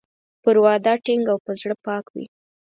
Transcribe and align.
پر 0.43 0.55
وعده 0.63 0.93
ټینګ 1.05 1.23
او 1.33 1.37
په 1.45 1.51
زړه 1.61 1.75
پاک 1.85 2.05
وي. 2.13 2.25